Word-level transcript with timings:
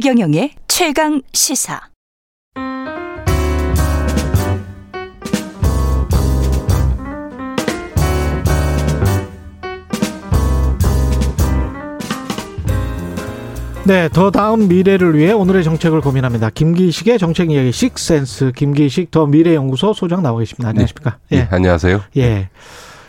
최경영의 0.00 0.52
최강 0.68 1.20
시사. 1.32 1.80
네, 13.84 14.08
더 14.10 14.30
다음 14.30 14.68
미래를 14.68 15.18
위해 15.18 15.32
오늘의 15.32 15.64
정책을 15.64 16.00
고민합니다. 16.00 16.50
김기식의 16.50 17.18
정책 17.18 17.50
이야기 17.50 17.72
식센스 17.72 18.52
김기식 18.52 19.10
더 19.10 19.26
미래 19.26 19.56
연구소 19.56 19.94
소장 19.94 20.22
나와 20.22 20.38
계십니다. 20.38 20.68
안녕하십니까? 20.68 21.18
네. 21.30 21.38
예. 21.38 21.40
예, 21.40 21.48
안녕하세요. 21.50 22.02
예. 22.18 22.50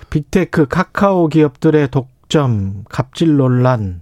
빅테크 0.09 0.67
카카오 0.67 1.27
기업들의 1.27 1.90
독점, 1.91 2.85
갑질 2.90 3.38
논란, 3.38 4.02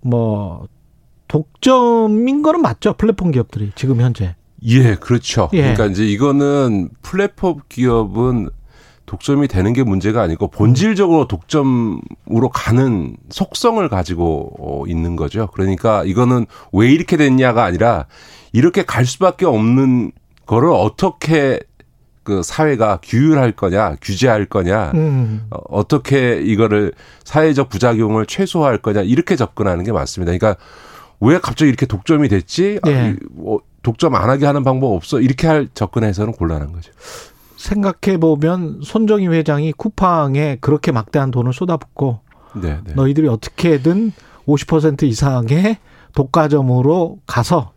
뭐 0.00 0.66
독점인 1.28 2.42
거는 2.42 2.62
맞죠? 2.62 2.94
플랫폼 2.94 3.30
기업들이 3.30 3.72
지금 3.74 4.00
현재. 4.00 4.34
예, 4.64 4.94
그렇죠. 4.94 5.50
예. 5.52 5.60
그러니까 5.60 5.86
이제 5.86 6.06
이거는 6.06 6.90
플랫폼 7.02 7.60
기업은 7.68 8.50
독점이 9.06 9.48
되는 9.48 9.72
게 9.74 9.82
문제가 9.82 10.22
아니고 10.22 10.48
본질적으로 10.48 11.28
독점으로 11.28 12.48
가는 12.52 13.16
속성을 13.28 13.86
가지고 13.88 14.52
어, 14.58 14.86
있는 14.86 15.16
거죠. 15.16 15.48
그러니까 15.52 16.04
이거는 16.04 16.46
왜 16.72 16.90
이렇게 16.90 17.16
됐냐가 17.16 17.64
아니라 17.64 18.06
이렇게 18.52 18.82
갈 18.82 19.04
수밖에 19.04 19.44
없는 19.44 20.12
거를 20.46 20.70
어떻게 20.70 21.60
그 22.22 22.42
사회가 22.42 23.00
규율할 23.02 23.52
거냐, 23.52 23.96
규제할 24.00 24.46
거냐, 24.46 24.92
음. 24.94 25.46
어, 25.50 25.58
어떻게 25.68 26.40
이거를 26.40 26.92
사회적 27.24 27.68
부작용을 27.68 28.24
최소화할 28.24 28.78
거냐 28.78 29.02
이렇게 29.02 29.36
접근하는 29.36 29.84
게 29.84 29.92
맞습니다. 29.92 30.32
그러니까 30.32 30.56
왜 31.20 31.38
갑자기 31.38 31.68
이렇게 31.68 31.86
독점이 31.86 32.28
됐지? 32.28 32.78
네. 32.84 32.94
아, 32.94 33.06
예. 33.06 33.16
뭐 33.30 33.60
독점 33.82 34.14
안 34.14 34.30
하게 34.30 34.46
하는 34.46 34.64
방법 34.64 34.94
없어? 34.94 35.20
이렇게 35.20 35.46
할 35.46 35.68
접근해서는 35.72 36.32
곤란한 36.32 36.72
거죠. 36.72 36.92
생각해 37.56 38.18
보면 38.18 38.80
손정희 38.82 39.28
회장이 39.28 39.72
쿠팡에 39.72 40.58
그렇게 40.60 40.92
막대한 40.92 41.30
돈을 41.30 41.52
쏟아붓고 41.52 42.20
네, 42.60 42.78
네. 42.84 42.94
너희들이 42.94 43.28
어떻게든 43.28 44.12
50% 44.46 45.04
이상의 45.04 45.78
독과점으로 46.14 47.18
가서 47.26 47.72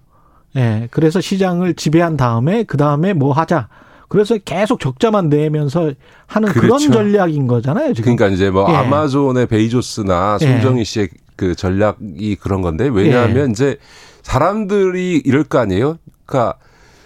예, 0.55 0.87
그래서 0.91 1.21
시장을 1.21 1.75
지배한 1.75 2.17
다음에 2.17 2.63
그 2.63 2.77
다음에 2.77 3.13
뭐 3.13 3.31
하자. 3.31 3.69
그래서 4.09 4.37
계속 4.37 4.79
적자만 4.79 5.29
내면서 5.29 5.91
하는 6.25 6.49
그렇죠. 6.49 6.77
그런 6.77 6.91
전략인 6.91 7.47
거잖아요. 7.47 7.93
지금. 7.93 8.15
그러니까 8.15 8.33
이제 8.33 8.49
뭐 8.49 8.65
예. 8.69 8.75
아마존의 8.75 9.47
베이조스나 9.47 10.37
손정희 10.39 10.79
예. 10.79 10.83
씨의 10.83 11.09
그 11.37 11.55
전략이 11.55 12.35
그런 12.41 12.61
건데 12.61 12.87
왜냐하면 12.87 13.47
예. 13.47 13.51
이제 13.51 13.77
사람들이 14.23 15.21
이럴 15.23 15.45
거 15.45 15.59
아니에요. 15.59 15.97
그러니까 16.25 16.57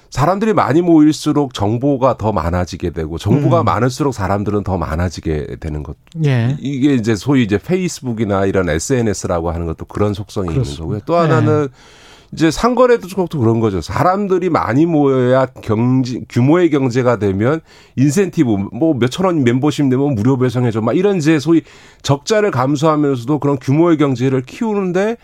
사람들이 0.09 0.53
많이 0.53 0.81
모일수록 0.81 1.53
정보가 1.53 2.17
더 2.17 2.33
많아지게 2.33 2.89
되고 2.89 3.17
정보가 3.17 3.61
음. 3.61 3.65
많을수록 3.65 4.13
사람들은 4.13 4.63
더 4.63 4.77
많아지게 4.77 5.57
되는 5.59 5.83
것. 5.83 5.95
예. 6.25 6.57
이게 6.59 6.95
이제 6.95 7.15
소위 7.15 7.43
이제 7.43 7.57
페이스북이나 7.57 8.45
이런 8.45 8.67
SNS라고 8.69 9.52
하는 9.52 9.67
것도 9.67 9.85
그런 9.85 10.13
속성이 10.13 10.49
그렇습니다. 10.49 10.71
있는 10.71 10.83
거고요. 10.83 10.99
또 11.05 11.15
하나는 11.15 11.69
예. 11.71 12.11
이제 12.33 12.49
상거래도 12.49 13.07
또 13.29 13.39
그런 13.39 13.59
거죠. 13.59 13.81
사람들이 13.81 14.49
많이 14.49 14.85
모여야 14.85 15.47
경제 15.61 16.21
규모의 16.29 16.69
경제가 16.69 17.17
되면 17.17 17.59
인센티브 17.97 18.49
뭐 18.71 18.93
몇천 18.93 19.25
원 19.25 19.43
멤버십 19.43 19.87
내면 19.87 20.15
무료 20.15 20.37
배송해 20.37 20.71
줘 20.71 20.81
막 20.81 20.95
이런 20.95 21.17
이제 21.17 21.39
소위 21.39 21.61
적자를 22.02 22.52
감수하면서도 22.52 23.39
그런 23.39 23.58
규모의 23.59 23.97
경제를 23.97 24.43
키우는데 24.43 25.17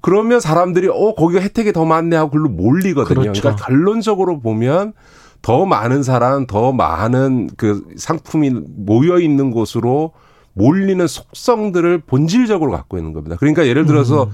그러면 0.00 0.40
사람들이 0.40 0.88
어 0.88 1.14
거기가 1.14 1.42
혜택이 1.42 1.72
더 1.72 1.84
많네 1.84 2.16
하고 2.16 2.30
글로 2.30 2.48
몰리거든요. 2.48 3.20
그렇죠. 3.20 3.40
그러니까 3.42 3.64
결론적으로 3.64 4.40
보면 4.40 4.94
더 5.42 5.66
많은 5.66 6.02
사람, 6.02 6.46
더 6.46 6.72
많은 6.72 7.50
그 7.58 7.84
상품이 7.96 8.50
모여 8.78 9.18
있는 9.20 9.50
곳으로 9.50 10.12
몰리는 10.54 11.06
속성들을 11.06 12.02
본질적으로 12.06 12.72
갖고 12.72 12.96
있는 12.96 13.12
겁니다. 13.12 13.36
그러니까 13.38 13.66
예를 13.66 13.84
들어서 13.86 14.24
음. 14.24 14.30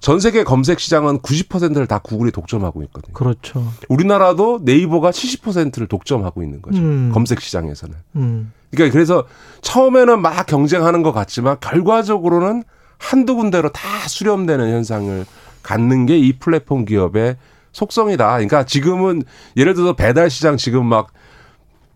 전 0.00 0.18
세계 0.20 0.44
검색 0.44 0.80
시장은 0.80 1.18
90%를 1.18 1.86
다 1.86 1.98
구글이 1.98 2.30
독점하고 2.32 2.82
있거든요. 2.84 3.12
그렇죠. 3.12 3.66
우리나라도 3.88 4.60
네이버가 4.62 5.10
70%를 5.10 5.86
독점하고 5.88 6.42
있는 6.42 6.62
거죠. 6.62 6.78
음. 6.78 7.10
검색 7.12 7.40
시장에서는. 7.40 7.94
음. 8.16 8.52
그러니까 8.70 8.92
그래서 8.92 9.24
처음에는 9.62 10.22
막 10.22 10.46
경쟁하는 10.46 11.02
것 11.02 11.12
같지만 11.12 11.56
결과적으로는 11.60 12.62
한두 12.98 13.34
군데로 13.36 13.70
다 13.72 13.80
수렴되는 14.08 14.70
현상을 14.72 15.26
갖는 15.62 16.06
게 16.06 16.18
이 16.18 16.32
플랫폼 16.38 16.84
기업의 16.84 17.36
속성이다. 17.72 18.26
그러니까 18.32 18.64
지금은 18.64 19.22
예를 19.56 19.74
들어서 19.74 19.94
배달 19.94 20.30
시장 20.30 20.56
지금 20.56 20.86
막 20.86 21.12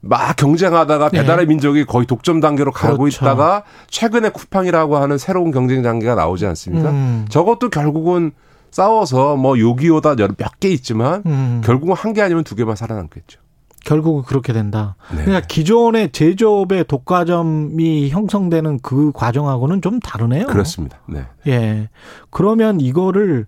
막 0.06 0.36
경쟁하다가 0.36 1.08
네. 1.10 1.20
배달의 1.20 1.46
네. 1.46 1.48
민족이 1.48 1.84
거의 1.84 2.06
독점 2.06 2.40
단계로 2.40 2.72
가고 2.72 2.98
그렇죠. 2.98 3.24
있다가 3.24 3.62
최근에 3.88 4.28
쿠팡이라고 4.30 4.96
하는 4.96 5.18
새로운 5.18 5.50
경쟁 5.50 5.82
단계가 5.82 6.14
나오지 6.14 6.46
않습니까? 6.46 6.90
음. 6.90 7.26
저것도 7.28 7.70
결국은 7.70 8.32
싸워서 8.70 9.36
뭐 9.36 9.58
요기요다 9.58 10.16
몇 10.16 10.58
개 10.60 10.68
있지만 10.68 11.22
음. 11.26 11.62
결국은 11.64 11.94
한 11.94 12.12
개 12.12 12.20
아니면 12.22 12.44
두 12.44 12.54
개만 12.54 12.76
살아남겠죠. 12.76 13.40
결국은 13.84 14.22
그렇게 14.22 14.52
된다. 14.54 14.96
네. 15.10 15.24
그러니까 15.24 15.46
기존의 15.46 16.10
제조업의 16.12 16.84
독과점이 16.88 18.08
형성되는 18.08 18.80
그 18.82 19.12
과정하고는 19.12 19.82
좀 19.82 20.00
다르네요. 20.00 20.46
그렇습니다. 20.46 20.98
네. 21.06 21.26
예. 21.46 21.88
그러면 22.30 22.80
이거를 22.80 23.46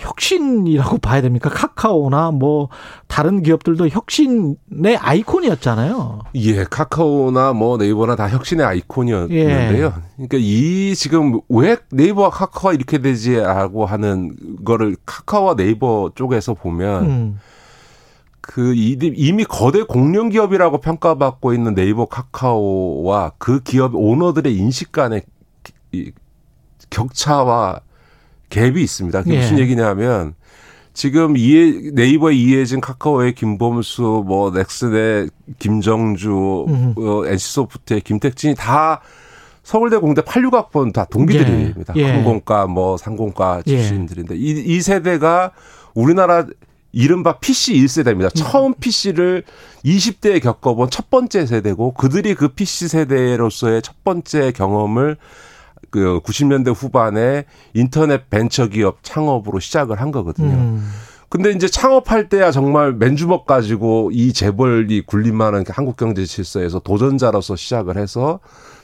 혁신이라고 0.00 0.98
봐야 0.98 1.20
됩니까? 1.20 1.50
카카오나 1.50 2.30
뭐 2.30 2.68
다른 3.06 3.42
기업들도 3.42 3.88
혁신의 3.88 4.96
아이콘이었잖아요. 4.98 6.20
예, 6.34 6.64
카카오나 6.64 7.52
뭐 7.52 7.76
네이버나 7.76 8.16
다 8.16 8.28
혁신의 8.28 8.66
아이콘이었는데요. 8.66 9.86
예. 9.86 9.92
그러니까 10.16 10.38
이 10.40 10.94
지금 10.96 11.40
왜 11.48 11.76
네이버와 11.90 12.30
카카오가 12.30 12.72
이렇게 12.72 12.98
되지라고 12.98 13.86
하는 13.86 14.34
거를 14.64 14.96
카카오와 15.06 15.54
네이버 15.54 16.10
쪽에서 16.14 16.54
보면 16.54 17.04
음. 17.04 17.38
그 18.40 18.74
이미 18.74 19.44
거대 19.44 19.82
공룡 19.82 20.30
기업이라고 20.30 20.78
평가받고 20.78 21.52
있는 21.52 21.74
네이버 21.74 22.06
카카오와 22.06 23.32
그 23.38 23.62
기업 23.62 23.94
오너들의 23.94 24.52
인식 24.56 24.90
간의 24.92 25.22
격차와 26.88 27.80
갭이 28.50 28.78
있습니다. 28.78 29.22
그게 29.22 29.36
예. 29.36 29.40
무슨 29.40 29.58
얘기냐면 29.58 30.34
지금 30.92 31.36
이해, 31.36 31.90
네이버의 31.92 32.38
이해진 32.38 32.80
카카오의 32.80 33.34
김범수, 33.34 34.24
뭐 34.26 34.50
넥슨의 34.50 35.30
김정주, 35.58 36.66
어, 36.96 37.26
NC소프트의 37.26 38.02
김택진이 38.02 38.54
다 38.56 39.00
서울대 39.62 39.98
공대 39.98 40.20
86학번 40.20 40.92
다 40.92 41.04
동기들입니다. 41.04 41.94
예. 41.96 42.00
예. 42.00 42.10
항공과 42.10 42.66
뭐 42.66 42.96
상공과 42.96 43.62
예. 43.66 43.76
출신들인데 43.76 44.36
이, 44.36 44.50
이 44.66 44.80
세대가 44.80 45.52
우리나라 45.94 46.46
이른바 46.92 47.38
PC 47.38 47.74
1세대입니다. 47.74 48.34
처음 48.34 48.74
PC를 48.74 49.44
20대에 49.84 50.42
겪어본 50.42 50.90
첫 50.90 51.08
번째 51.08 51.46
세대고 51.46 51.94
그들이 51.94 52.34
그 52.34 52.48
PC 52.48 52.88
세대로서의 52.88 53.82
첫 53.82 54.02
번째 54.02 54.52
경험을 54.52 55.16
그 55.90 56.20
90년대 56.24 56.74
후반에 56.74 57.44
인터넷 57.74 58.30
벤처 58.30 58.66
기업 58.68 58.98
창업으로 59.02 59.60
시작을 59.60 60.00
한 60.00 60.10
거거든요. 60.10 60.54
음. 60.54 60.90
근데 61.28 61.52
이제 61.52 61.68
창업할 61.68 62.28
때야 62.28 62.50
정말 62.50 62.92
맨주먹 62.92 63.46
가지고 63.46 64.10
이 64.12 64.32
재벌이 64.32 65.02
군림하는 65.02 65.64
한국 65.68 65.96
경제 65.96 66.24
질서에서 66.24 66.80
도전자로서 66.80 67.54
시작을 67.54 67.96
해서 67.96 68.40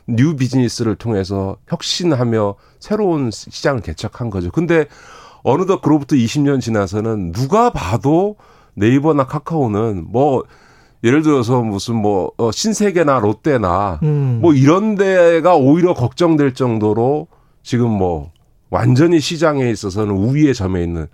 new 0.06 0.36
business를 0.36 0.94
통해서 0.94 1.56
혁신하며 1.66 2.54
새로운 2.78 3.32
시장을 3.32 3.82
개척한 3.82 4.30
거죠. 4.30 4.52
근데 4.52 4.86
어느덧 5.42 5.80
그로부터 5.80 6.14
20년 6.14 6.60
지나서는 6.60 7.32
누가 7.32 7.70
봐도 7.70 8.36
네이버나 8.74 9.26
카카오는 9.26 10.06
뭐 10.08 10.44
예를 11.04 11.22
들어서 11.22 11.60
무슨 11.62 11.96
뭐 11.96 12.32
어, 12.36 12.50
신세계나 12.50 13.18
롯데나 13.20 14.00
음. 14.02 14.38
뭐 14.40 14.54
이런 14.54 14.94
데가 14.96 15.56
오히려 15.56 15.94
걱정될 15.94 16.54
정도로 16.54 17.28
지금 17.62 17.90
뭐 17.90 18.30
완전히 18.70 19.20
시장에 19.20 19.70
있어서는 19.70 20.14
우위에 20.14 20.52
점에 20.52 20.82
있는 20.82 21.06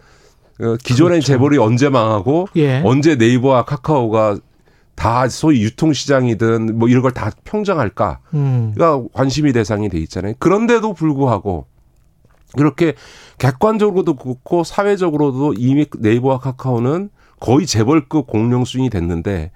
어, 0.61 0.77
기존의 0.83 1.21
그렇죠. 1.21 1.27
재벌이 1.27 1.59
언제 1.59 1.89
망하고 1.89 2.49
예. 2.57 2.81
언제 2.85 3.17
네이버와 3.17 3.65
카카오가 3.65 4.39
다 4.95 5.29
소위 5.29 5.63
유통시장이든 5.63 6.79
뭐 6.79 6.89
이런 6.89 7.03
걸 7.03 7.13
다 7.13 7.31
평정할까가 7.45 8.21
음. 8.35 8.75
관심이 9.13 9.53
대상이 9.53 9.89
돼 9.89 9.99
있잖아요. 9.99 10.35
그런데도 10.39 10.93
불구하고 10.95 11.67
이렇게 12.59 12.95
객관적으로도 13.39 14.15
그렇고 14.17 14.63
사회적으로도 14.65 15.55
이미 15.57 15.87
네이버와 15.99 16.39
카카오는 16.39 17.09
거의 17.43 17.67
재벌급 17.67 18.29
공룡 18.29 18.65
수준이 18.65 18.89
됐는데 18.89 19.51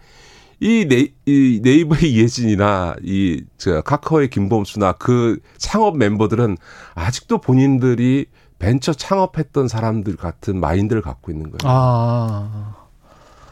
이, 0.59 0.87
네, 0.89 1.09
이 1.25 1.61
네이버의 1.63 2.03
이혜진이나 2.13 2.97
이 3.05 3.45
저 3.59 3.81
카카오의 3.81 4.29
김범수나 4.31 4.93
그 4.93 5.39
창업 5.57 5.97
멤버들은 5.97 6.57
아직도 6.95 7.39
본인들이 7.39 8.27
벤처 8.59 8.93
창업했던 8.93 9.69
사람들 9.69 10.17
같은 10.17 10.59
마인드를 10.59 11.01
갖고 11.01 11.31
있는 11.31 11.51
거예요. 11.51 11.59
아. 11.65 12.75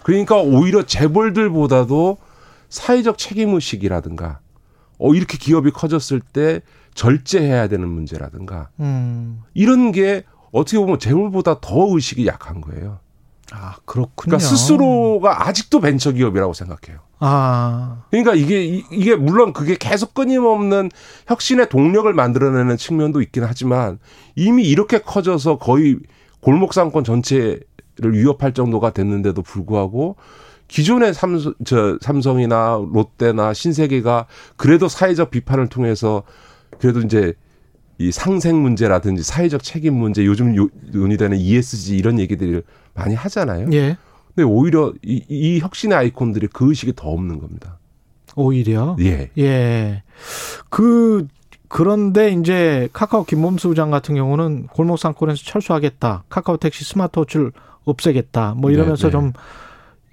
그러니까 0.03 0.37
오히려 0.41 0.83
재벌들보다도 0.83 2.19
사회적 2.71 3.19
책임 3.19 3.55
의식이라든가 3.55 4.41
어 4.99 5.15
이렇게 5.15 5.39
기업이 5.39 5.71
커졌을 5.71 6.21
때 6.21 6.61
절제해야 6.95 7.69
되는 7.69 7.89
문제라든가 7.89 8.71
음. 8.81 9.43
이런 9.55 9.93
게 9.93 10.25
어떻게 10.53 10.79
보면 10.79 10.99
재물보다 10.99 11.61
더 11.61 11.95
의식이 11.95 12.27
약한 12.27 12.61
거예요. 12.61 12.99
아 13.57 13.77
그렇군요. 13.85 14.37
그러니까 14.37 14.39
스스로가 14.41 15.47
아직도 15.47 15.81
벤처 15.81 16.11
기업이라고 16.11 16.53
생각해요. 16.53 16.99
아 17.21 18.03
그러니까 18.11 18.35
이게 18.35 18.65
이게 18.65 19.15
물론 19.15 19.53
그게 19.53 19.77
계속 19.79 20.13
끊임없는 20.13 20.91
혁신의 21.29 21.69
동력을 21.69 22.13
만들어내는 22.13 22.77
측면도 22.77 23.23
있긴 23.23 23.45
하지만 23.45 23.99
이미 24.35 24.65
이렇게 24.65 24.99
커져서 24.99 25.59
거의 25.59 25.99
골목 26.41 26.75
상권 26.75 27.05
전체를 27.05 27.63
위협할 28.13 28.53
정도가 28.53 28.91
됐는데도 28.91 29.43
불구하고 29.43 30.17
기존의 30.67 31.15
삼성, 31.15 31.55
저 31.65 31.99
삼성이나 32.01 32.81
롯데나 32.93 33.55
신세계가 33.55 34.27
그래도 34.57 34.89
사회적 34.89 35.31
비판을 35.31 35.69
통해서 35.69 36.25
그래도 36.81 37.01
이제 37.01 37.35
이 37.99 38.11
상생 38.11 38.61
문제라든지 38.61 39.23
사회적 39.23 39.63
책임 39.63 39.95
문제 39.95 40.25
요즘 40.25 40.57
요, 40.57 40.69
논의되는 40.93 41.37
ESG 41.39 41.97
이런 41.97 42.19
얘기들을 42.19 42.63
많이 42.95 43.15
하잖아요. 43.15 43.69
예. 43.73 43.97
근데 44.35 44.43
오히려 44.43 44.93
이, 45.03 45.25
이 45.29 45.61
혁신의 45.61 45.97
아이콘들이 45.97 46.49
그 46.49 46.69
의식이 46.69 46.95
더 46.97 47.09
없는 47.09 47.39
겁니다. 47.39 47.79
오히려 48.37 48.97
예. 49.01 49.31
예. 49.39 50.03
그 50.69 51.29
그런데 51.69 52.33
이제 52.33 52.89
카카오 52.93 53.25
김범수 53.25 53.69
부장 53.69 53.91
같은 53.91 54.15
경우는 54.15 54.69
골목 54.69 54.99
상권에서 54.99 55.43
철수하겠다. 55.45 56.25
카카오 56.29 56.57
택시 56.57 56.85
스마트워치를 56.85 57.53
없애겠다. 57.85 58.55
뭐 58.57 58.71
이러면서 58.71 59.09
네, 59.09 59.09
네. 59.09 59.11
좀 59.11 59.33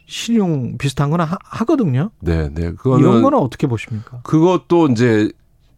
신용 0.07 0.77
비슷한 0.77 1.09
거나 1.09 1.23
하, 1.23 1.65
거든요 1.65 2.11
네, 2.19 2.49
네. 2.49 2.73
그거는 2.73 2.99
이런 2.99 3.21
거는 3.21 3.37
어떻게 3.37 3.65
보십니까? 3.67 4.19
그것도 4.23 4.87
이제 4.87 5.31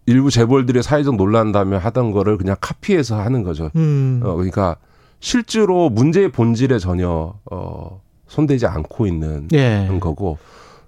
일부 0.06 0.30
재벌들의 0.30 0.84
사회적 0.84 1.16
논란 1.16 1.52
다음에 1.52 1.78
하던 1.78 2.12
거를 2.12 2.38
그냥 2.38 2.56
카피해서 2.60 3.20
하는 3.20 3.44
거죠. 3.44 3.70
음. 3.76 4.22
어, 4.24 4.34
그러니까 4.34 4.76
실제로 5.20 5.90
문제의 5.90 6.32
본질에 6.32 6.80
전혀 6.80 7.34
어 7.50 8.02
손대지 8.28 8.66
않고 8.66 9.08
있는 9.08 9.48
예. 9.54 9.90
거고 10.02 10.38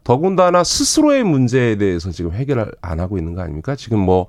더군다나 0.03 0.63
스스로의 0.63 1.23
문제에 1.23 1.77
대해서 1.77 2.11
지금 2.11 2.33
해결을 2.33 2.71
안 2.81 2.99
하고 2.99 3.17
있는 3.17 3.33
거 3.33 3.41
아닙니까? 3.41 3.75
지금 3.75 3.99
뭐 3.99 4.27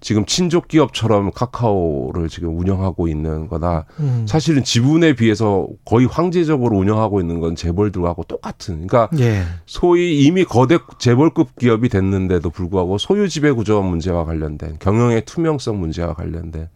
지금 0.00 0.24
친족 0.24 0.68
기업처럼 0.68 1.30
카카오를 1.30 2.28
지금 2.28 2.58
운영하고 2.58 3.06
있는 3.08 3.48
거나 3.48 3.84
음. 4.00 4.24
사실은 4.26 4.64
지분에 4.64 5.14
비해서 5.14 5.66
거의 5.84 6.06
황제적으로 6.06 6.78
운영하고 6.78 7.20
있는 7.20 7.40
건 7.40 7.54
재벌들하고 7.54 8.24
똑같은 8.24 8.86
그러니까 8.86 9.08
예. 9.18 9.42
소위 9.66 10.24
이미 10.24 10.44
거대 10.44 10.78
재벌급 10.98 11.56
기업이 11.58 11.90
됐는데도 11.90 12.48
불구하고 12.50 12.98
소유 12.98 13.28
지배 13.28 13.50
구조 13.52 13.82
문제와 13.82 14.24
관련된 14.24 14.76
경영의 14.78 15.26
투명성 15.26 15.78
문제와 15.78 16.14
관련된 16.14 16.68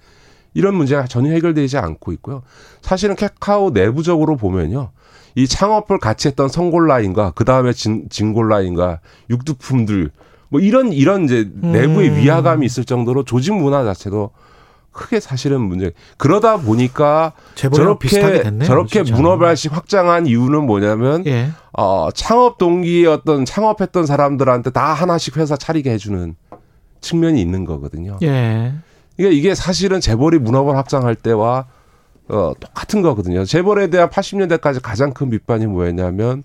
이런 0.52 0.74
문제가 0.74 1.06
전혀 1.06 1.32
해결되지 1.32 1.78
않고 1.78 2.12
있고요. 2.12 2.42
사실은 2.80 3.16
카카오 3.16 3.70
내부적으로 3.70 4.36
보면요. 4.36 4.90
이 5.34 5.48
창업을 5.48 5.98
같이 5.98 6.28
했던 6.28 6.48
성골라인과 6.48 7.32
그 7.32 7.44
다음에 7.44 7.72
진골라인과 7.72 9.00
육두품들 9.30 10.10
뭐 10.54 10.60
이런 10.60 10.92
이런 10.92 11.24
이제 11.24 11.50
내부의 11.52 12.10
음. 12.10 12.16
위화감이 12.16 12.64
있을 12.64 12.84
정도로 12.84 13.24
조직 13.24 13.54
문화 13.54 13.82
자체도 13.82 14.30
크게 14.92 15.18
사실은 15.18 15.60
문제. 15.62 15.90
그러다 16.16 16.58
보니까 16.58 17.32
저렇게 17.56 18.64
저렇게 18.64 19.02
문어발식 19.02 19.74
확장한 19.74 20.28
이유는 20.28 20.64
뭐냐면 20.64 21.26
예. 21.26 21.48
어 21.72 22.10
창업 22.14 22.58
동기의 22.58 23.06
어떤 23.06 23.44
창업했던 23.44 24.06
사람들한테 24.06 24.70
다 24.70 24.92
하나씩 24.92 25.38
회사 25.38 25.56
차리게 25.56 25.90
해주는 25.90 26.36
측면이 27.00 27.40
있는 27.40 27.64
거거든요. 27.64 28.16
예. 28.22 28.74
그러니까 29.16 29.36
이게 29.36 29.56
사실은 29.56 30.00
재벌이 30.00 30.38
문어발 30.38 30.76
확장할 30.76 31.16
때와 31.16 31.66
어 32.28 32.52
똑같은 32.60 33.02
거거든요. 33.02 33.44
재벌에 33.44 33.88
대한 33.88 34.08
80년대까지 34.08 34.80
가장 34.80 35.12
큰 35.14 35.30
비판이 35.30 35.66
뭐였냐면 35.66 36.44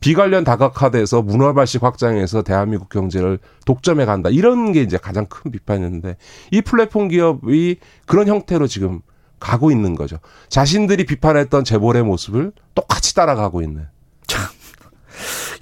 비관련 0.00 0.44
다각화돼서 0.44 1.22
문화발식 1.22 1.82
확장해서 1.82 2.42
대한민국 2.42 2.88
경제를 2.88 3.38
독점해 3.64 4.04
간다. 4.04 4.30
이런 4.30 4.72
게 4.72 4.82
이제 4.82 4.96
가장 4.98 5.26
큰 5.26 5.50
비판이었는데 5.50 6.16
이 6.52 6.60
플랫폼 6.60 7.08
기업이 7.08 7.76
그런 8.06 8.28
형태로 8.28 8.66
지금 8.66 9.00
가고 9.40 9.70
있는 9.70 9.94
거죠. 9.94 10.18
자신들이 10.48 11.04
비판했던 11.04 11.64
재벌의 11.64 12.04
모습을 12.04 12.52
똑같이 12.74 13.14
따라가고 13.14 13.62
있는. 13.62 13.86
참. 14.26 14.44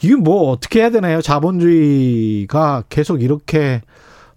이게 0.02 0.14
뭐 0.16 0.50
어떻게 0.50 0.80
해야 0.80 0.90
되나요? 0.90 1.22
자본주의가 1.22 2.84
계속 2.88 3.22
이렇게 3.22 3.82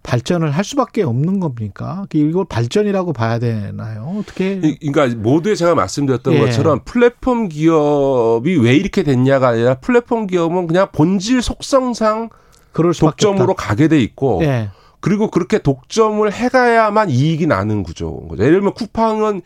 발전을 0.07 0.51
할 0.51 0.63
수밖에 0.63 1.04
없는 1.04 1.42
겁니까? 1.42 2.06
이걸 2.13 2.45
발전이라고 2.45 3.12
봐야 3.12 3.39
되나요? 3.39 4.15
어떻게? 4.18 4.57
그러니까 4.80 5.07
모두에 5.19 5.54
제가 5.54 5.75
말씀드렸던 5.75 6.33
예. 6.33 6.39
것처럼 6.39 6.80
플랫폼 6.86 7.50
기업이 7.50 8.56
왜 8.56 8.74
이렇게 8.74 9.04
됐냐가 9.04 9.50
아니라 9.50 9.75
플랫폼 9.75 10.25
기업은 10.25 10.68
그냥 10.68 10.88
본질 10.94 11.42
속성상 11.42 12.30
독점으로 12.74 13.51
없다. 13.51 13.68
가게 13.68 13.89
돼 13.89 14.00
있고 14.00 14.39
예. 14.44 14.69
그리고 15.01 15.30
그렇게 15.30 15.59
독점을 15.59 16.31
해가야만 16.31 17.10
이익이 17.10 17.45
나는 17.45 17.83
구조인 17.83 18.30
거죠. 18.30 18.44
예를 18.44 18.60
들면 18.60 18.75
쿠팡은 18.75 19.42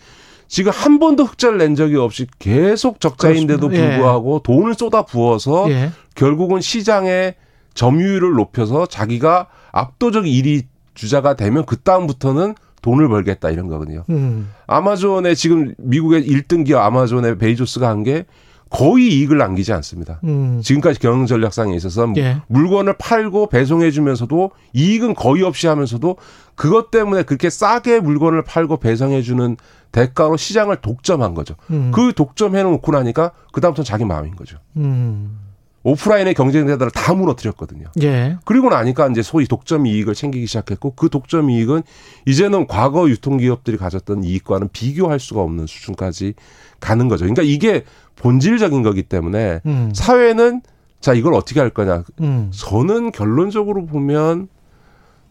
지금 0.48 0.72
한 0.72 1.00
번도 1.00 1.24
흑자를 1.24 1.57
낸 1.57 1.74
적이 1.74 1.96
없이 1.96 2.28
계속 2.38 3.00
적자인데도 3.00 3.68
그렇습니다. 3.68 3.84
예. 3.84 3.98
불구하고 3.98 4.36
예. 4.36 4.40
돈을 4.44 4.75
쏟아 4.75 5.02
부어서 5.06 5.72
예. 5.72 5.92
결국은 6.14 6.62
시장의 6.62 7.34
점유율을 7.74 8.34
높여서 8.34 8.86
자기가 8.86 9.48
압도적 9.71 10.25
1위 10.25 10.63
주자가 10.94 11.35
되면 11.35 11.65
그 11.65 11.77
다음부터는 11.77 12.56
돈을 12.81 13.07
벌겠다 13.09 13.50
이런 13.51 13.68
거거든요. 13.68 14.03
음. 14.09 14.51
아마존의 14.68 15.35
지금 15.35 15.73
미국의 15.77 16.27
1등 16.27 16.65
기업 16.65 16.81
아마존의 16.83 17.38
베이조스가 17.38 17.88
한 17.88 18.03
게 18.03 18.25
거의 18.71 19.09
이익을 19.19 19.38
남기지 19.38 19.73
않습니다. 19.73 20.21
음. 20.23 20.61
지금까지 20.63 20.97
경영 20.99 21.25
전략상에 21.25 21.75
있어서 21.75 22.07
예. 22.16 22.42
물건을 22.47 22.95
팔고 22.97 23.49
배송해 23.49 23.92
주면서도 23.92 24.51
이익은 24.71 25.13
거의 25.13 25.44
없이 25.44 25.68
하면서도 25.68 26.16
그것 26.56 26.90
때문에 26.90 27.23
그렇게 27.23 27.49
싸게 27.49 27.99
물건을 27.99 28.44
팔고 28.45 28.78
배송해 28.78 29.23
주는 29.23 29.57
대가로 29.92 30.37
시장을 30.37 30.78
독점한 30.78 31.33
거죠. 31.33 31.56
음. 31.69 31.92
그 31.94 32.13
독점해 32.16 32.63
놓고 32.63 32.94
나니까 32.94 33.31
그다음부터 33.51 33.83
자기 33.83 34.06
마음인 34.06 34.37
거죠. 34.37 34.57
음. 34.78 35.41
오프라인의 35.83 36.35
경쟁자들을 36.35 36.92
다 36.92 37.14
무너뜨렸거든요. 37.14 37.88
예. 38.04 38.38
그리고 38.45 38.69
나니까 38.69 39.07
이제 39.07 39.21
소위 39.21 39.47
독점 39.47 39.88
이익을 39.88 40.14
챙기기 40.14 40.45
시작했고 40.45 40.94
그 40.95 41.09
독점 41.09 41.50
이익은 41.50 41.81
이제는 42.28 42.68
과거 42.68 43.09
유통기업들이 43.09 43.78
가졌던 43.78 44.23
이익과는 44.23 44.69
비교할 44.71 45.19
수가 45.19 45.42
없는 45.42 45.66
수준까지 45.66 46.35
가는 46.80 47.07
거죠. 47.07 47.26
그러니까 47.26 47.42
이게 47.42 47.83
본질적인 48.16 48.83
거기 48.83 49.02
때문에 49.04 49.61
음. 49.66 49.92
사회는 49.94 50.61
자 51.00 51.14
이걸 51.14 51.33
어떻게 51.33 51.59
할 51.59 51.71
거냐. 51.71 52.04
음. 52.21 52.52
저는 52.54 53.11
결론적으로 53.11 53.88
보면 53.88 54.50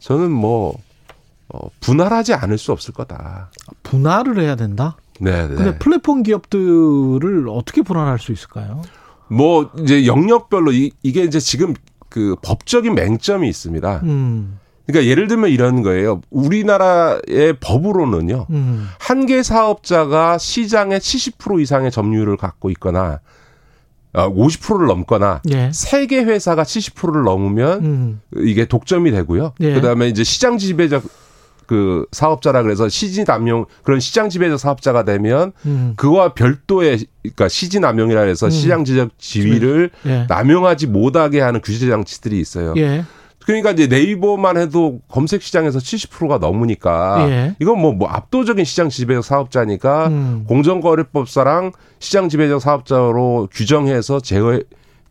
저는 0.00 0.32
뭐 0.32 0.74
어, 1.48 1.68
분할하지 1.80 2.34
않을 2.34 2.58
수 2.58 2.72
없을 2.72 2.92
거다. 2.92 3.50
분할을 3.84 4.40
해야 4.40 4.56
된다. 4.56 4.96
네. 5.20 5.46
네. 5.46 5.54
근데 5.54 5.78
플랫폼 5.78 6.22
기업들을 6.22 7.48
어떻게 7.48 7.82
분할할 7.82 8.18
수 8.18 8.32
있을까요? 8.32 8.82
뭐 9.30 9.70
이제 9.78 10.06
영역별로 10.06 10.72
이, 10.72 10.90
이게 11.02 11.22
이제 11.22 11.38
지금 11.38 11.74
그 12.08 12.36
법적인 12.42 12.94
맹점이 12.94 13.48
있습니다. 13.48 14.00
음. 14.02 14.58
그러니까 14.86 15.08
예를 15.08 15.28
들면 15.28 15.50
이런 15.50 15.82
거예요. 15.82 16.20
우리나라의 16.30 17.54
법으로는요. 17.60 18.46
음. 18.50 18.88
한개 18.98 19.42
사업자가 19.42 20.36
시장의 20.36 20.98
70% 20.98 21.60
이상의 21.62 21.92
점유율을 21.92 22.36
갖고 22.36 22.70
있거나 22.70 23.20
50%를 24.12 24.90
어, 24.90 24.94
넘거나 24.94 25.42
예. 25.50 25.70
세개 25.72 26.24
회사가 26.24 26.64
70%를 26.64 27.22
넘으면 27.22 27.84
음. 27.84 28.20
이게 28.36 28.64
독점이 28.64 29.12
되고요. 29.12 29.52
예. 29.60 29.74
그다음에 29.74 30.08
이제 30.08 30.24
시장 30.24 30.58
지배적 30.58 31.04
그 31.70 32.04
사업자라 32.10 32.64
그래서 32.64 32.88
시진 32.88 33.24
남용 33.24 33.64
그런 33.84 34.00
시장 34.00 34.28
지배적 34.28 34.58
사업자가 34.58 35.04
되면 35.04 35.52
음. 35.66 35.92
그와 35.94 36.34
별도의 36.34 37.06
그러니까 37.22 37.46
시진 37.46 37.82
남용이라 37.82 38.22
해서 38.22 38.46
음. 38.46 38.50
시장 38.50 38.84
지적 38.84 39.10
지위를 39.18 39.90
예. 40.04 40.26
남용하지 40.28 40.88
못하게 40.88 41.40
하는 41.40 41.60
규제 41.62 41.88
장치들이 41.88 42.40
있어요. 42.40 42.74
예. 42.76 43.04
그러니까 43.44 43.70
이제 43.70 43.86
네이버만 43.86 44.56
해도 44.56 44.98
검색 45.06 45.42
시장에서 45.42 45.78
70%가 45.78 46.38
넘으니까 46.38 47.30
예. 47.30 47.56
이건 47.60 47.80
뭐, 47.80 47.92
뭐 47.92 48.08
압도적인 48.08 48.64
시장 48.64 48.88
지배적 48.88 49.24
사업자니까 49.24 50.08
음. 50.08 50.44
공정거래법사랑 50.48 51.70
시장 52.00 52.28
지배적 52.28 52.60
사업자로 52.60 53.48
규정해서 53.52 54.18
제어 54.18 54.58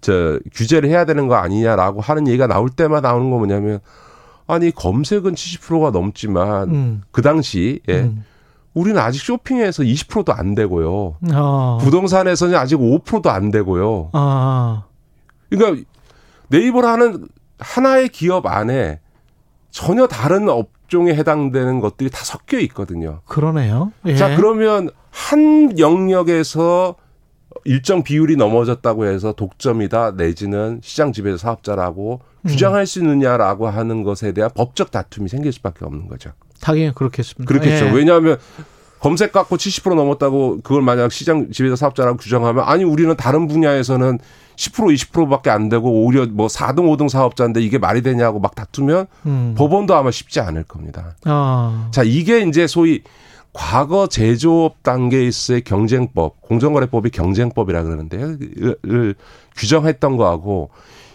저 0.01 0.37
규제를 0.53 0.89
해야 0.89 1.05
되는 1.05 1.29
거 1.29 1.35
아니냐라고 1.35 2.01
하는 2.01 2.27
얘기가 2.27 2.47
나올 2.47 2.69
때마다 2.69 3.11
나오는 3.11 3.29
거 3.29 3.37
뭐냐면 3.37 3.79
아니 4.49 4.71
검색은 4.71 5.35
70%가 5.35 5.91
넘지만 5.91 6.69
음. 6.71 7.01
그 7.11 7.21
당시에 7.21 7.79
음. 7.87 8.25
우리는 8.73 8.99
아직 8.99 9.21
쇼핑에서 9.21 9.83
20%도 9.83 10.33
안 10.33 10.55
되고요. 10.55 11.17
어. 11.33 11.77
부동산에서는 11.81 12.55
아직 12.55 12.77
5%도 12.77 13.29
안 13.29 13.51
되고요. 13.51 14.09
어. 14.11 14.83
그러니까 15.51 15.83
네이버라는 16.47 17.27
하나의 17.59 18.09
기업 18.09 18.47
안에 18.47 18.99
전혀 19.69 20.07
다른 20.07 20.49
업종에 20.49 21.13
해당되는 21.13 21.79
것들이 21.79 22.09
다 22.09 22.23
섞여 22.23 22.57
있거든요. 22.61 23.21
그러네요. 23.25 23.91
예. 24.07 24.15
자, 24.15 24.35
그러면 24.35 24.89
한 25.11 25.77
영역에서 25.77 26.95
일정 27.65 28.01
비율이 28.01 28.35
넘어졌다고 28.35 29.05
해서 29.05 29.33
독점이다 29.33 30.11
내지는 30.11 30.79
시장 30.81 31.13
지배 31.13 31.37
사업자라고 31.37 32.21
음. 32.43 32.47
규정할 32.49 32.85
수 32.85 32.99
있느냐라고 32.99 33.67
하는 33.67 34.03
것에 34.03 34.31
대한 34.31 34.49
법적 34.53 34.91
다툼이 34.91 35.29
생길 35.29 35.51
수밖에 35.51 35.85
없는 35.85 36.07
거죠. 36.07 36.31
당연히 36.61 36.93
그렇겠습니다. 36.93 37.47
그렇겠죠. 37.47 37.87
예. 37.87 37.91
왜냐하면 37.91 38.37
검색 38.99 39.31
갖고 39.31 39.55
70% 39.57 39.95
넘었다고 39.95 40.59
그걸 40.61 40.81
만약 40.81 41.11
시장 41.11 41.51
지배자 41.51 41.75
사업자라고 41.75 42.17
규정하면 42.17 42.65
아니 42.67 42.83
우리는 42.83 43.15
다른 43.15 43.47
분야에서는 43.47 44.19
10% 44.57 44.93
20%밖에 44.93 45.49
안 45.49 45.69
되고 45.69 45.89
오히려 45.89 46.25
뭐 46.25 46.47
4등 46.47 46.79
5등 46.79 47.07
사업자인데 47.07 47.61
이게 47.61 47.77
말이 47.77 48.01
되냐고 48.01 48.41
막 48.41 48.55
다투면 48.55 49.07
음. 49.25 49.55
법원도 49.57 49.95
아마 49.95 50.11
쉽지 50.11 50.41
않을 50.41 50.63
겁니다. 50.63 51.15
아. 51.23 51.87
자, 51.91 52.03
이게 52.03 52.41
이제 52.41 52.67
소위 52.67 53.01
과거 53.53 54.07
제조업 54.07 54.83
단계에서의 54.83 55.61
경쟁법, 55.61 56.41
공정거래법이 56.41 57.09
경쟁법이라 57.09 57.83
그러는데요. 57.83 58.37
를 58.83 59.15
규정했던 59.55 60.17
거하고 60.17 60.69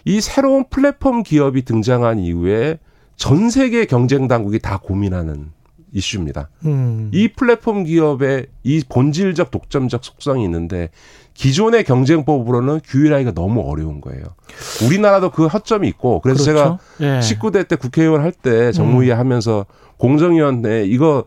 이 0.04 0.20
새로운 0.20 0.64
플랫폼 0.68 1.22
기업이 1.22 1.64
등장한 1.64 2.18
이후에 2.18 2.78
전 3.16 3.50
세계 3.50 3.84
경쟁 3.86 4.28
당국이 4.28 4.58
다 4.58 4.78
고민하는 4.82 5.52
이슈입니다. 5.92 6.48
음. 6.64 7.10
이 7.14 7.28
플랫폼 7.28 7.84
기업의 7.84 8.46
이 8.64 8.82
본질적 8.88 9.50
독점적 9.52 10.04
속성이 10.04 10.42
있는데 10.44 10.90
기존의 11.34 11.84
경쟁법으로는 11.84 12.80
규율하기가 12.84 13.32
너무 13.32 13.60
어려운 13.60 14.00
거예요. 14.00 14.24
우리나라도 14.84 15.30
그 15.30 15.46
허점이 15.46 15.86
있고 15.88 16.20
그래서 16.20 16.44
그렇죠. 16.44 16.78
제가 16.98 17.16
예. 17.16 17.20
19대 17.20 17.66
때 17.68 17.76
국회의원 17.76 18.22
할 18.22 18.32
때 18.32 18.72
정무위 18.72 19.12
음. 19.12 19.18
하면서 19.18 19.66
공정위원회 19.98 20.84
이거 20.84 21.24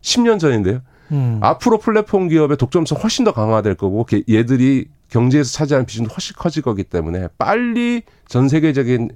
10년 0.00 0.38
전인데요. 0.38 0.80
음. 1.10 1.38
앞으로 1.42 1.78
플랫폼 1.78 2.28
기업의 2.28 2.56
독점성 2.56 2.98
훨씬 3.02 3.24
더 3.24 3.32
강화될 3.32 3.74
거고 3.74 4.06
얘들이 4.30 4.86
경제에서 5.14 5.52
차지하는 5.52 5.86
비중도 5.86 6.12
훨씬 6.12 6.34
커질 6.36 6.64
거기 6.64 6.82
때문에 6.82 7.28
빨리 7.38 8.02
전 8.26 8.48
세계적인 8.48 9.12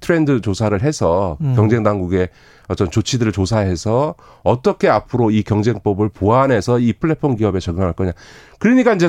트렌드 0.00 0.42
조사를 0.42 0.78
해서 0.82 1.38
음. 1.40 1.54
경쟁 1.56 1.82
당국에 1.82 2.28
어떤 2.68 2.90
조치들을 2.90 3.32
조사해서 3.32 4.14
어떻게 4.42 4.90
앞으로 4.90 5.30
이 5.30 5.42
경쟁법을 5.42 6.10
보완해서 6.10 6.78
이 6.78 6.92
플랫폼 6.92 7.36
기업에 7.36 7.60
적용할 7.60 7.94
거냐. 7.94 8.12
그러니까 8.58 8.92
이제 8.92 9.08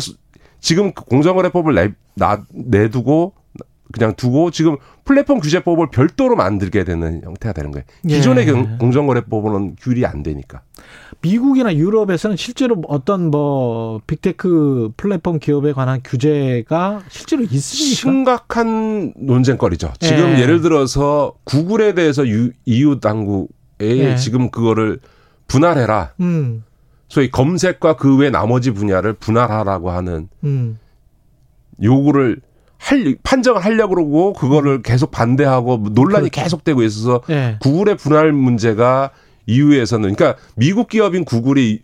지금 0.62 0.94
공정거래법을 0.94 1.76
내, 1.76 1.92
나, 2.16 2.46
내두고 2.54 3.34
그냥 3.94 4.16
두고 4.16 4.50
지금 4.50 4.78
플랫폼 5.06 5.40
규제법을 5.40 5.92
별도로 5.92 6.36
만들게 6.36 6.84
되는 6.84 7.22
형태가 7.24 7.54
되는 7.54 7.70
거예요. 7.72 7.86
기존의 8.08 8.48
예. 8.48 8.52
공정거래법은 8.80 9.76
규율이 9.80 10.06
안 10.06 10.24
되니까. 10.24 10.62
미국이나 11.22 11.74
유럽에서는 11.74 12.36
실제로 12.36 12.82
어떤 12.88 13.30
뭐 13.30 14.02
빅테크 14.08 14.94
플랫폼 14.98 15.38
기업에 15.38 15.74
관한 15.74 16.02
규제가 16.04 17.04
실제로 17.08 17.44
있습니까? 17.44 17.96
심각한 17.96 19.14
논쟁거리죠. 19.16 19.94
지금 20.00 20.38
예. 20.40 20.46
를 20.48 20.62
들어서 20.62 21.36
구글에 21.44 21.94
대해서 21.94 22.28
유, 22.28 22.52
EU 22.66 23.00
당국에 23.00 23.52
예. 23.82 24.16
지금 24.16 24.50
그거를 24.50 25.00
분할해라. 25.48 26.14
음. 26.20 26.64
소위 27.10 27.30
검색과 27.30 27.96
그 27.98 28.18
외 28.18 28.32
나머지 28.32 28.72
분야를 28.72 29.14
분할하라고 29.14 29.92
하는 29.92 30.30
음. 30.44 30.80
요구를 31.84 32.42
할 32.84 33.16
판정을 33.24 33.64
하려고 33.64 33.96
그러고 33.96 34.34
그거를 34.34 34.82
계속 34.82 35.10
반대하고 35.10 35.78
논란이 35.92 36.30
그렇죠. 36.30 36.44
계속되고 36.44 36.84
있어서 36.84 37.22
네. 37.30 37.56
구글의 37.62 37.96
분할 37.96 38.34
문제가 38.34 39.12
이후에서는 39.46 40.14
그러니까 40.14 40.42
미국 40.58 40.90
기업인 40.90 41.24
구글이 41.24 41.82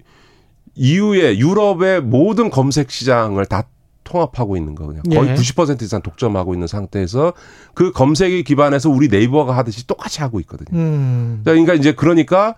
이후에 0.76 1.38
유럽의 1.38 2.02
모든 2.02 2.50
검색 2.50 2.92
시장을 2.92 3.46
다 3.46 3.64
통합하고 4.04 4.58
있는 4.58 4.76
거거든요. 4.76 5.04
거의 5.04 5.30
예. 5.30 5.36
90% 5.36 5.82
이상 5.84 6.02
독점하고 6.02 6.54
있는 6.54 6.68
상태에서 6.68 7.32
그 7.74 7.92
검색에 7.94 8.42
기반해서 8.42 8.90
우리 8.90 9.08
네이버가 9.08 9.56
하듯이 9.56 9.88
똑같이 9.88 10.20
하고 10.20 10.42
있거든요. 10.42 10.78
음. 10.78 11.42
그러니까 11.46 11.76
이제 11.76 11.94
그러니까 11.94 12.56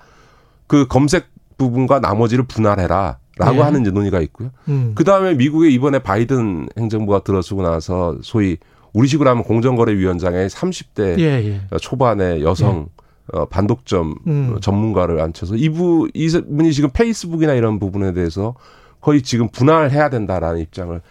그 0.65 0.87
검색 0.87 1.27
부분과 1.59 1.99
나머지를 1.99 2.45
분할해라. 2.47 3.17
라고 3.37 3.57
예. 3.57 3.61
하는 3.61 3.83
논의가 3.83 4.19
있고요. 4.21 4.51
음. 4.67 4.91
그 4.95 5.03
다음에 5.03 5.33
미국의 5.33 5.73
이번에 5.73 5.99
바이든 5.99 6.67
행정부가 6.77 7.23
들어서고 7.23 7.61
나서 7.61 8.17
소위 8.21 8.57
우리식으로 8.93 9.29
하면 9.29 9.43
공정거래위원장의 9.43 10.49
30대 10.49 11.19
예, 11.19 11.23
예. 11.23 11.61
초반의 11.79 12.43
여성 12.43 12.89
예. 13.33 13.37
어, 13.37 13.45
반독점 13.45 14.15
음. 14.27 14.57
전문가를 14.61 15.21
앉혀서 15.21 15.55
이부 15.55 16.09
이분이 16.13 16.73
지금 16.73 16.89
페이스북이나 16.91 17.53
이런 17.53 17.79
부분에 17.79 18.11
대해서 18.13 18.55
거의 18.99 19.21
지금 19.21 19.47
분할해야 19.49 20.09
된다라는 20.09 20.59
입장을 20.59 21.01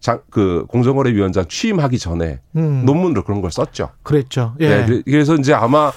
장, 0.00 0.20
그 0.30 0.64
공정거래위원장 0.68 1.46
취임하기 1.48 1.98
전에 1.98 2.40
음. 2.56 2.82
논문으로 2.86 3.24
그런 3.24 3.40
걸 3.40 3.50
썼죠. 3.50 3.90
그랬죠. 4.02 4.54
예. 4.60 4.86
네, 4.86 5.02
그래서 5.04 5.34
이제 5.34 5.52
아마 5.52 5.92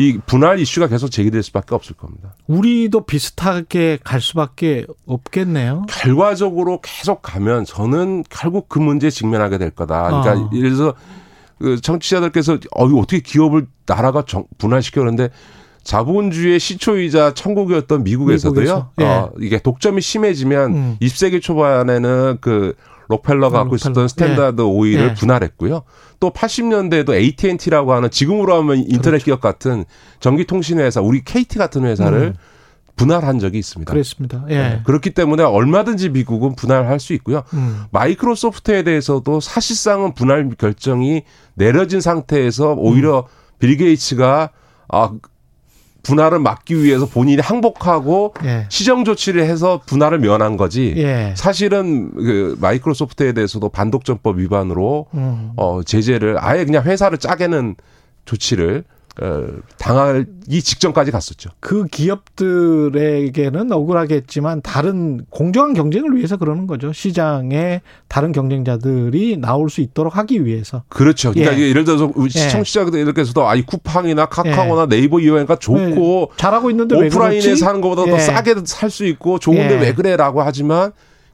이 0.00 0.18
분할 0.24 0.58
이슈가 0.58 0.88
계속 0.88 1.10
제기될 1.10 1.42
수밖에 1.42 1.74
없을 1.74 1.94
겁니다. 1.94 2.34
우리도 2.46 3.04
비슷하게 3.04 3.98
갈 4.02 4.22
수밖에 4.22 4.86
없겠네요. 5.06 5.84
결과적으로 5.90 6.80
계속 6.80 7.20
가면 7.20 7.66
저는 7.66 8.24
결국 8.30 8.70
그 8.70 8.78
문제에 8.78 9.10
직면하게 9.10 9.58
될 9.58 9.70
거다. 9.70 10.22
그러니까 10.22 10.46
어. 10.46 10.50
예를 10.54 10.70
들어서 10.70 10.94
그 11.58 11.78
정치자들께서 11.82 12.58
어 12.74 12.88
이거 12.88 12.98
어떻게 12.98 13.20
기업을 13.20 13.66
나라가 13.84 14.24
정, 14.26 14.44
분할시켜 14.56 15.02
그러는데 15.02 15.28
자본주의 15.82 16.58
시초이자 16.58 17.34
천국이었던 17.34 18.02
미국에서도요. 18.02 18.92
예. 19.00 19.04
어, 19.04 19.32
이게 19.38 19.58
독점이 19.58 20.00
심해지면 20.00 20.74
음. 20.74 20.96
20세기 21.02 21.42
초반에는 21.42 22.38
그 22.40 22.74
록펠러가 23.10 23.58
갖고 23.58 23.74
있었던 23.74 24.08
스탠다드 24.08 24.62
예. 24.62 24.64
오일을 24.64 25.08
예. 25.10 25.14
분할했고요. 25.14 25.82
또 26.20 26.30
80년대에도 26.30 27.12
AT&T라고 27.12 27.92
하는 27.92 28.10
지금으로 28.10 28.54
하면 28.56 28.78
인터넷 28.78 29.18
그렇죠. 29.18 29.24
기업 29.24 29.40
같은 29.40 29.84
전기통신 30.20 30.78
회사, 30.78 31.00
우리 31.00 31.22
KT 31.24 31.58
같은 31.58 31.84
회사를 31.84 32.18
음. 32.18 32.34
분할한 32.96 33.38
적이 33.38 33.58
있습니다. 33.58 33.90
그렇습니다. 33.90 34.44
예. 34.50 34.56
네. 34.56 34.80
그렇기 34.84 35.10
때문에 35.10 35.42
얼마든지 35.42 36.10
미국은 36.10 36.54
분할할 36.54 37.00
수 37.00 37.14
있고요. 37.14 37.42
음. 37.54 37.84
마이크로소프트에 37.90 38.82
대해서도 38.84 39.40
사실상은 39.40 40.14
분할 40.14 40.48
결정이 40.56 41.22
내려진 41.54 42.00
상태에서 42.00 42.74
오히려 42.74 43.20
음. 43.20 43.24
빌 43.58 43.76
게이츠가 43.76 44.50
아 44.88 45.12
분할을 46.02 46.38
막기 46.38 46.82
위해서 46.82 47.06
본인이 47.06 47.40
항복하고 47.40 48.34
예. 48.44 48.66
시정 48.68 49.04
조치를 49.04 49.44
해서 49.44 49.80
분할을 49.86 50.18
면한 50.18 50.56
거지. 50.56 50.94
예. 50.96 51.34
사실은 51.36 52.10
그 52.14 52.56
마이크로소프트에 52.60 53.32
대해서도 53.32 53.68
반독점법 53.68 54.38
위반으로 54.38 55.06
음. 55.14 55.52
어 55.56 55.82
제재를 55.82 56.36
아예 56.38 56.64
그냥 56.64 56.84
회사를 56.84 57.18
짜게는 57.18 57.76
조치를 58.24 58.84
어, 59.20 59.46
당하기 59.78 60.62
직전까지 60.62 61.10
갔었죠. 61.10 61.50
그 61.60 61.86
기업들에게는 61.86 63.72
억울하겠지만 63.72 64.62
다른 64.62 65.24
공정한 65.30 65.74
경쟁을 65.74 66.16
위해서 66.16 66.36
그러는 66.36 66.66
거죠. 66.66 66.92
시장에 66.92 67.82
다른 68.08 68.32
경쟁자들이 68.32 69.36
나올 69.36 69.68
수 69.68 69.80
있도록 69.80 70.16
하기 70.16 70.44
위해서. 70.44 70.84
그렇죠. 70.88 71.32
그러니까 71.32 71.58
예. 71.58 71.72
를 71.72 71.84
들어서 71.84 72.12
예. 72.34 72.64
시청자들께서도 72.64 73.46
아이 73.46 73.62
쿠팡이나 73.62 74.26
카카오나 74.26 74.82
예. 74.82 74.86
네이버 74.86 75.20
이용가 75.20 75.56
좋고 75.56 76.28
예. 76.32 76.36
잘하고 76.36 76.70
있는데 76.70 76.96
오프라인에서 76.96 77.66
하는 77.66 77.80
것보다 77.80 78.04
더 78.04 78.12
예. 78.12 78.18
싸게 78.18 78.54
살 78.64 78.90
수 78.90 79.04
있고 79.04 79.38
좋은데 79.38 79.76
예. 79.76 79.80
왜 79.80 79.92
그래라고 79.94 80.42
하지만 80.42 80.92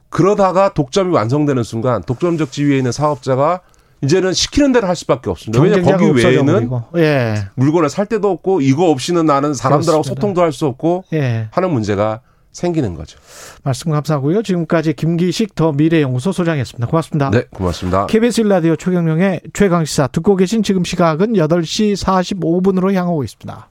그러다가 0.09 0.73
독점이 0.73 1.11
완성되는 1.13 1.63
순간 1.63 2.03
독점적 2.03 2.51
지위에 2.51 2.77
있는 2.77 2.91
사업자가 2.91 3.61
이제는 4.03 4.33
시키는 4.33 4.71
대로 4.71 4.87
할 4.87 4.95
수밖에 4.95 5.29
없습니다. 5.29 5.61
왜냐 5.61 5.81
거기 5.81 6.05
외에는 6.23 6.69
예. 6.97 7.35
물건을 7.55 7.89
살 7.89 8.05
데도 8.05 8.29
없고 8.29 8.61
이거 8.61 8.89
없이는 8.89 9.25
나는 9.25 9.53
사람들하고 9.53 10.03
그렇습니다. 10.03 10.21
소통도 10.21 10.41
할 10.41 10.51
수 10.51 10.65
없고 10.65 11.03
예. 11.13 11.47
하는 11.51 11.71
문제가 11.71 12.21
생기는 12.51 12.95
거죠. 12.95 13.19
말씀 13.63 13.91
감사하고요. 13.91 14.41
지금까지 14.41 14.93
김기식 14.93 15.53
더 15.53 15.71
미래연구소 15.73 16.31
소장이었습니다. 16.31 16.87
고맙습니다. 16.87 17.29
네, 17.29 17.43
고맙습니다. 17.53 18.07
KBS 18.07 18.41
일라디오 18.41 18.75
최경영의 18.75 19.41
최강시사 19.53 20.07
듣고 20.07 20.35
계신 20.35 20.63
지금 20.63 20.83
시각은 20.83 21.33
8시 21.33 21.95
45분으로 22.03 22.93
향하고 22.93 23.23
있습니다. 23.23 23.69